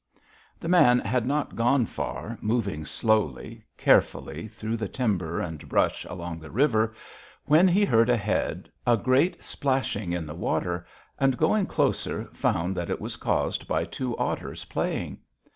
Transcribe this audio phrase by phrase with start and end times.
[0.59, 6.39] "The man had not gone far, moving slowly, carefully, through the timber and brush along
[6.39, 6.95] the river,
[7.45, 10.87] when he heard ahead a great splashing in the water,
[11.19, 15.19] and, going closer, found that it was caused by two otters playing.